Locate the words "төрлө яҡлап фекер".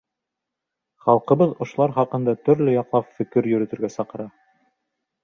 2.49-3.51